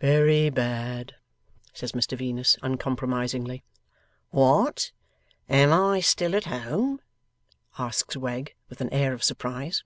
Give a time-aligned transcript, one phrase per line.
[0.00, 1.14] 'Very bad,'
[1.72, 3.62] says Mr Venus, uncompromisingly.
[4.30, 4.90] 'What?
[5.48, 7.00] Am I still at home?'
[7.78, 9.84] asks Wegg, with an air of surprise.